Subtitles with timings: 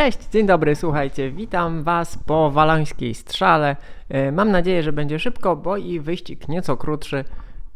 [0.00, 3.76] Cześć, dzień dobry, słuchajcie, witam Was po walońskiej strzale.
[4.08, 7.24] E, mam nadzieję, że będzie szybko, bo i wyścig nieco krótszy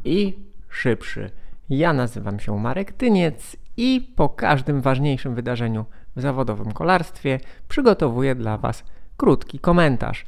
[0.05, 1.31] i szybszy.
[1.71, 5.85] Ja nazywam się Marek Tyniec i po każdym ważniejszym wydarzeniu
[6.17, 8.85] w zawodowym kolarstwie przygotowuję dla Was
[9.17, 10.27] krótki komentarz.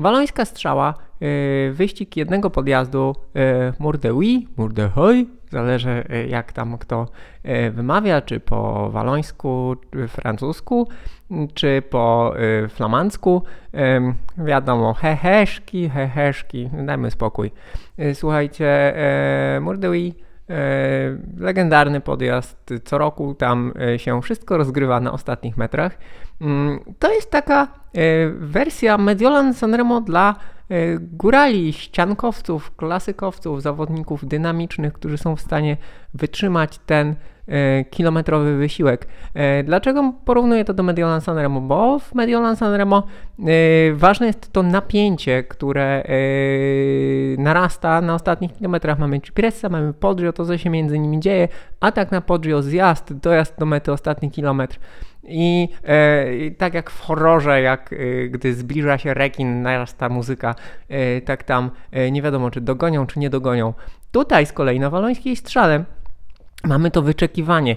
[0.00, 7.06] Walońska strzała, e, wyścig jednego podjazdu e, Murdewi, Murdehoj, zależy jak tam kto
[7.70, 10.88] wymawia, czy po walońsku, czy francusku,
[11.54, 12.34] czy po
[12.68, 13.42] flamandzku.
[14.38, 17.50] Wiadomo, heheszki, heheszki, dajmy spokój.
[18.14, 18.94] Słuchajcie,
[19.60, 20.14] Murdewi
[21.38, 22.70] legendarny podjazd.
[22.84, 25.98] Co roku tam się wszystko rozgrywa na ostatnich metrach.
[26.98, 27.68] To jest taka
[28.30, 30.34] wersja Mediolan Sanremo dla
[31.00, 35.76] górali, ściankowców, klasykowców, zawodników dynamicznych, którzy są w stanie
[36.14, 37.14] wytrzymać ten
[37.90, 39.06] kilometrowy wysiłek.
[39.64, 41.60] Dlaczego porównuję to do Mediolan Sanremo?
[41.60, 43.02] Bo w Mediolan Sanremo
[43.92, 46.04] ważne jest to napięcie, które
[47.38, 48.98] narasta na ostatnich kilometrach.
[48.98, 51.48] Mamy Cipressa, mamy Poggio, to co się między nimi dzieje,
[51.80, 54.78] atak na Poggio, zjazd, dojazd do mety, ostatni kilometr.
[55.24, 60.54] I, e, tak jak w horrorze, jak e, gdy zbliża się rekin, narasta muzyka,
[60.88, 63.74] e, tak tam e, nie wiadomo, czy dogonią, czy nie dogonią.
[64.12, 65.84] Tutaj z kolei na walońskiej strzale
[66.64, 67.76] mamy to wyczekiwanie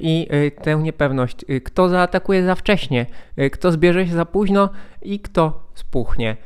[0.00, 3.06] i e, tę niepewność, kto zaatakuje za wcześnie,
[3.52, 4.68] kto zbierze się za późno
[5.02, 6.36] i kto spuchnie.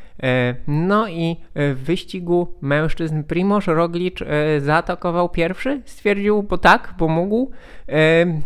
[0.67, 4.19] No i w wyścigu mężczyzn Primoz Roglic
[4.59, 7.51] zaatakował pierwszy, stwierdził, bo tak, bo mógł.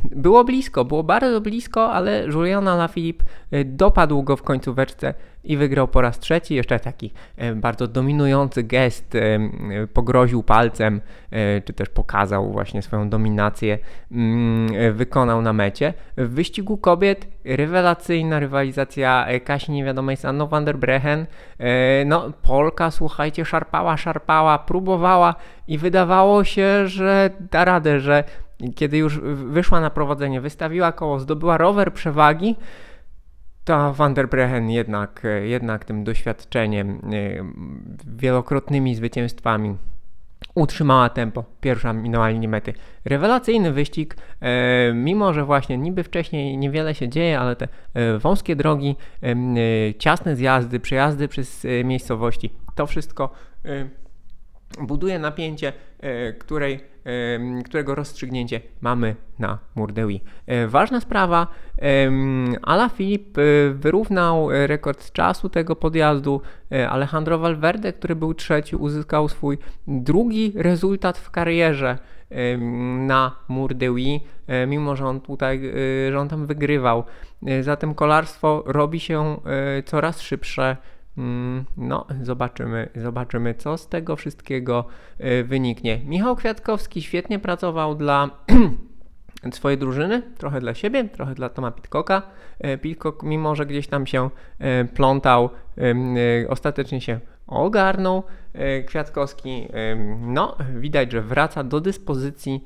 [0.05, 3.25] Było blisko, było bardzo blisko, ale Julian Alaphilippe
[3.65, 5.15] dopadł go w końcóweczce
[5.45, 6.55] i wygrał po raz trzeci.
[6.55, 7.13] Jeszcze taki
[7.57, 9.17] bardzo dominujący gest,
[9.93, 11.01] pogroził palcem,
[11.65, 13.79] czy też pokazał właśnie swoją dominację,
[14.93, 15.95] wykonał na mecie.
[16.17, 21.27] W wyścigu kobiet rewelacyjna rywalizacja Kasi Niewiadomej Sanno van der Brechen.
[22.07, 25.35] No, Polka, słuchajcie, szarpała, szarpała, próbowała
[25.69, 28.25] i wydawało się, że da radę, że
[28.75, 32.57] kiedy już wyszła na prowadzenie, wystawiła koło, zdobyła rower przewagi,
[33.65, 37.01] to Van der Brechen jednak, jednak tym doświadczeniem,
[38.07, 39.77] wielokrotnymi zwycięstwami
[40.59, 41.45] utrzymała tempo.
[41.61, 42.75] Pierwsza minęła mety.
[43.05, 48.57] Rewelacyjny wyścig, e, mimo że właśnie niby wcześniej niewiele się dzieje, ale te e, wąskie
[48.57, 49.35] drogi, e,
[49.95, 53.31] ciasne zjazdy, przejazdy przez miejscowości, to wszystko
[54.81, 55.73] buduje napięcie,
[56.39, 56.81] której
[57.65, 60.21] którego rozstrzygnięcie mamy na Murdewi.
[60.47, 61.47] E, ważna sprawa,
[62.63, 63.43] Ala Filip e,
[63.75, 66.41] wyrównał rekord czasu tego podjazdu.
[66.73, 71.99] E, Alejandro Valverde, który był trzeci, uzyskał swój drugi rezultat w karierze
[72.99, 74.21] na Murdewi,
[74.67, 75.73] mimo że on tutaj,
[76.11, 77.05] że on tam wygrywał.
[77.61, 79.37] Zatem kolarstwo robi się
[79.85, 80.77] coraz szybsze,
[81.77, 84.85] no, zobaczymy, zobaczymy, co z tego wszystkiego
[85.21, 86.01] y, wyniknie.
[86.05, 88.31] Michał Kwiatkowski świetnie pracował dla
[89.53, 92.23] swojej drużyny, trochę dla siebie, trochę dla Toma Pitcocka.
[92.65, 94.31] Y, Pitcock, mimo że gdzieś tam się
[94.83, 95.51] y, plątał,
[96.49, 98.23] ostatecznie się ogarnął.
[98.87, 99.69] Kwiatkowski,
[100.21, 102.65] no, widać, że wraca do dyspozycji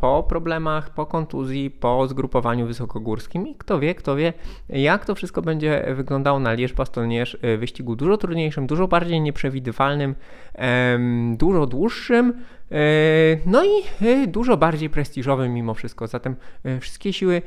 [0.00, 4.32] po problemach, po kontuzji, po zgrupowaniu wysokogórskim i kto wie, kto wie,
[4.68, 10.14] jak to wszystko będzie wyglądało na Lierz Bastognierz, e, wyścigu dużo trudniejszym, dużo bardziej nieprzewidywalnym,
[11.36, 12.32] dużo dłuższym,
[12.72, 12.76] e,
[13.46, 16.06] no i e, dużo bardziej prestiżowym mimo wszystko.
[16.06, 16.36] Zatem
[16.80, 17.42] wszystkie siły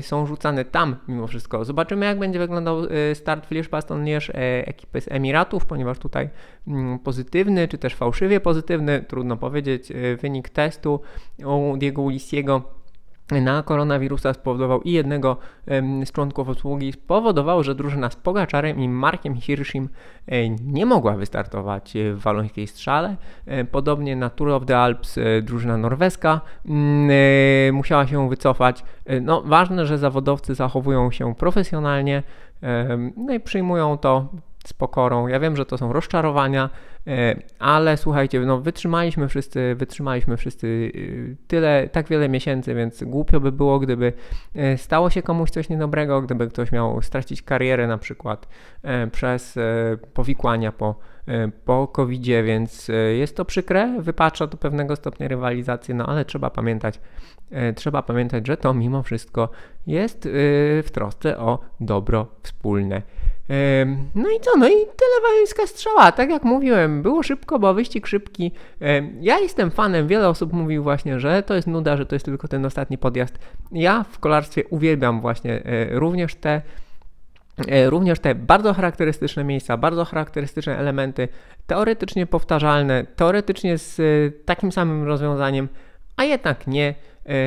[0.00, 1.64] są rzucane tam mimo wszystko.
[1.64, 2.82] Zobaczymy, jak będzie wyglądał
[3.14, 4.32] start w Lierz Bastognierz
[4.64, 6.28] ekipy z Emiratów, ponieważ tutaj
[6.68, 9.92] mm, pozytywny, czy też fałszywie pozytywny, trudno powiedzieć,
[10.22, 11.00] wynik testu
[11.44, 12.75] u Diego Ulisiego
[13.30, 15.36] na koronawirusa spowodował i jednego
[16.04, 19.88] z członków obsługi, spowodowało, że drużyna z Pogaczarem i Markiem Hirschim
[20.26, 23.16] e, nie mogła wystartować w walońskiej strzale.
[23.46, 28.84] E, podobnie na Tour of the Alps e, drużyna norweska mm, musiała się wycofać.
[29.22, 32.22] No, ważne, że zawodowcy zachowują się profesjonalnie
[33.16, 34.28] no i przyjmują to
[34.66, 35.26] z pokorą.
[35.26, 36.70] Ja wiem, że to są rozczarowania,
[37.06, 43.40] e, ale słuchajcie, no wytrzymaliśmy wszyscy, wytrzymaliśmy wszyscy e, tyle, tak wiele miesięcy, więc głupio
[43.40, 44.12] by było, gdyby
[44.54, 48.48] e, stało się komuś coś niedobrego, gdyby ktoś miał stracić karierę na przykład
[49.12, 49.58] przez
[50.14, 50.94] powikłania po,
[51.64, 57.00] po covid więc jest to przykre, wypacza do pewnego stopnia rywalizację, no ale trzeba pamiętać,
[57.74, 59.48] trzeba pamiętać, że to mimo wszystko
[59.86, 60.28] jest
[60.82, 63.02] w trosce o dobro wspólne.
[64.14, 64.50] No i co?
[64.58, 66.12] No i tyle walońska strzała.
[66.12, 68.52] Tak jak mówiłem, było szybko, bo wyścig szybki.
[69.20, 72.48] Ja jestem fanem, wiele osób mówi właśnie, że to jest nuda, że to jest tylko
[72.48, 73.38] ten ostatni podjazd.
[73.72, 76.62] Ja w kolarstwie uwielbiam właśnie e, również te
[77.68, 81.28] E, Również te bardzo charakterystyczne miejsca, bardzo charakterystyczne elementy,
[81.66, 84.02] teoretycznie powtarzalne, teoretycznie z e,
[84.44, 85.68] takim samym rozwiązaniem,
[86.16, 86.94] a jednak nie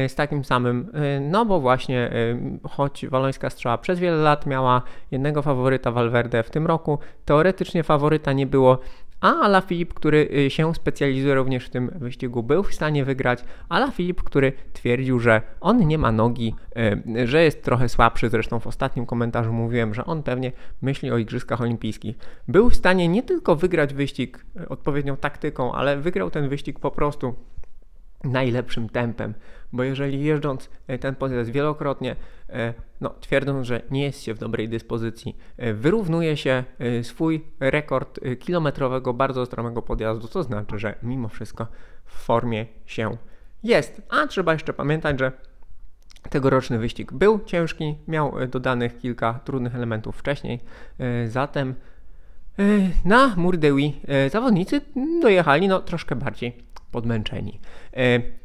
[0.07, 2.37] z takim samym, e, no bo właśnie e,
[2.69, 4.81] choć Walońska Strzała przez wiele lat miała
[5.11, 8.79] jednego faworyta Valverde w tym roku, teoretycznie faworyta nie było,
[9.21, 13.43] a Alaphilippe, który się specjalizuje również w tym wyścigu, był w stanie wygrać.
[13.69, 16.55] Alaphilippe, który twierdził, że on nie ma nogi,
[17.25, 18.29] że jest trochę słabszy.
[18.29, 22.17] Zresztą w ostatnim komentarzu mówiłem, że on pewnie myśli o Igrzyskach Olimpijskich.
[22.47, 27.35] Był w stanie nie tylko wygrać wyścig odpowiednią taktyką, ale wygrał ten wyścig po prostu
[28.23, 29.33] najlepszym tempem,
[29.73, 32.15] bo jeżeli jeżdżąc e, ten podjazd wielokrotnie,
[32.49, 36.63] e, no, twierdząc, że nie jest się w dobrej dyspozycji, e, wyrównuje się
[37.01, 41.67] swój rekord kilometrowego, bardzo stromego podjazdu, co znaczy, że mimo wszystko
[42.05, 43.17] w formie się
[43.63, 44.01] jest.
[44.09, 45.31] A trzeba jeszcze pamiętać, że
[46.29, 50.59] tegoroczny wyścig był ciężki, miał dodanych kilka trudnych elementów wcześniej,
[51.27, 51.75] zatem
[53.05, 54.01] na Murdewi
[54.31, 54.81] zawodnicy
[55.21, 57.59] dojechali no, troszkę bardziej podmęczeni.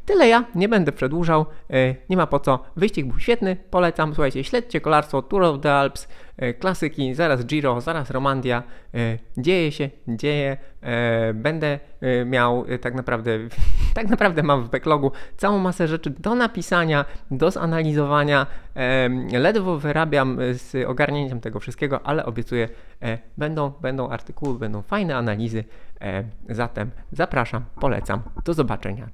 [0.07, 2.65] Tyle ja, nie będę przedłużał, e, nie ma po co.
[2.77, 4.15] Wyścig był świetny, polecam.
[4.15, 8.63] Słuchajcie, śledźcie kolarstwo Tour of the Alps, e, klasyki, zaraz Giro, zaraz Romandia.
[8.95, 10.57] E, Dzieje się, dzieje.
[11.35, 11.79] Będę
[12.27, 13.39] miał tak naprawdę,
[13.95, 18.47] tak naprawdę mam w backlogu całą masę rzeczy do napisania, do zanalizowania.
[19.33, 22.69] Ledwo wyrabiam z ogarnięciem tego wszystkiego, ale obiecuję,
[23.37, 25.65] będą, będą artykuły, będą fajne analizy.
[26.49, 28.23] Zatem zapraszam, polecam.
[28.45, 29.05] Do zobaczenia.
[29.05, 29.13] Cześć.